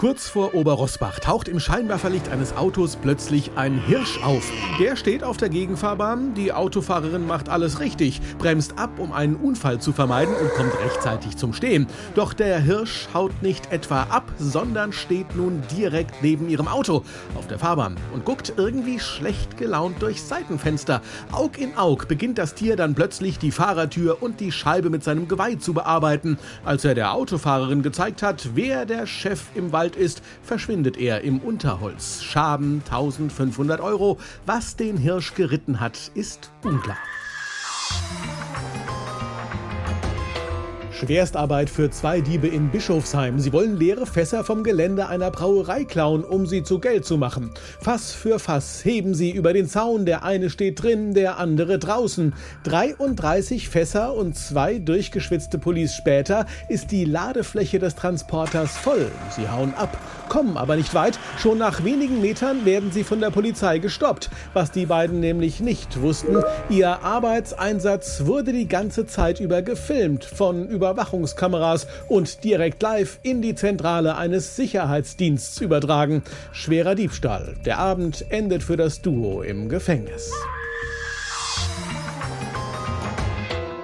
[0.00, 4.50] Kurz vor Oberrossbach taucht im Scheinwerferlicht eines Autos plötzlich ein Hirsch auf.
[4.80, 9.78] Der steht auf der Gegenfahrbahn, die Autofahrerin macht alles richtig, bremst ab, um einen Unfall
[9.78, 11.86] zu vermeiden und kommt rechtzeitig zum Stehen.
[12.14, 17.04] Doch der Hirsch haut nicht etwa ab, sondern steht nun direkt neben ihrem Auto
[17.36, 21.02] auf der Fahrbahn und guckt irgendwie schlecht gelaunt durchs Seitenfenster.
[21.30, 25.28] Aug in Aug beginnt das Tier dann plötzlich die Fahrertür und die Scheibe mit seinem
[25.28, 26.38] Geweih zu bearbeiten.
[26.64, 31.22] Als er der Autofahrerin gezeigt hat, wer der Chef im Wald alt ist, verschwindet er
[31.22, 32.22] im Unterholz.
[32.22, 34.18] Schaden 1500 Euro.
[34.46, 36.98] Was den Hirsch geritten hat, ist unklar.
[41.00, 43.38] Schwerstarbeit für zwei Diebe in Bischofsheim.
[43.38, 47.52] Sie wollen leere Fässer vom Gelände einer Brauerei klauen, um sie zu Geld zu machen.
[47.80, 50.04] Fass für Fass heben sie über den Zaun.
[50.04, 52.34] Der eine steht drin, der andere draußen.
[52.64, 59.10] 33 Fässer und zwei durchgeschwitzte Police später ist die Ladefläche des Transporters voll.
[59.34, 59.96] Sie hauen ab,
[60.28, 61.18] kommen aber nicht weit.
[61.38, 64.28] Schon nach wenigen Metern werden sie von der Polizei gestoppt.
[64.52, 70.68] Was die beiden nämlich nicht wussten, ihr Arbeitseinsatz wurde die ganze Zeit über gefilmt von
[70.68, 76.22] über Überwachungskameras und direkt live in die Zentrale eines Sicherheitsdienstes übertragen.
[76.52, 77.54] Schwerer Diebstahl.
[77.64, 80.32] Der Abend endet für das Duo im Gefängnis.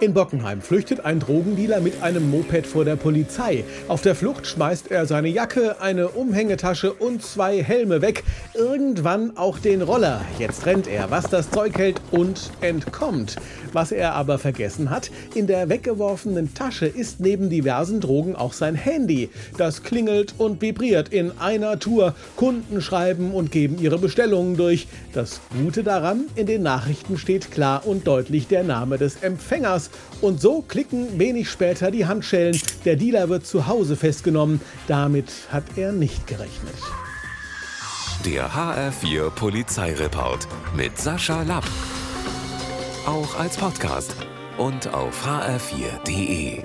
[0.00, 3.64] In Bockenheim flüchtet ein Drogendealer mit einem Moped vor der Polizei.
[3.88, 8.22] Auf der Flucht schmeißt er seine Jacke, eine Umhängetasche und zwei Helme weg.
[8.54, 10.20] Irgendwann auch den Roller.
[10.38, 13.36] Jetzt rennt er, was das Zeug hält und entkommt.
[13.72, 18.76] Was er aber vergessen hat, in der weggeworfenen Tasche ist neben diversen Drogen auch sein
[18.76, 19.30] Handy.
[19.56, 22.14] Das klingelt und vibriert in einer Tour.
[22.36, 24.86] Kunden schreiben und geben ihre Bestellungen durch.
[25.12, 29.87] Das Gute daran, in den Nachrichten steht klar und deutlich der Name des Empfängers.
[30.20, 32.60] Und so klicken wenig später die Handschellen.
[32.84, 34.60] Der Dealer wird zu Hause festgenommen.
[34.86, 36.74] Damit hat er nicht gerechnet.
[38.24, 41.64] Der HR4 Polizeireport mit Sascha Lapp.
[43.06, 44.14] Auch als Podcast
[44.58, 46.62] und auf hr4.de.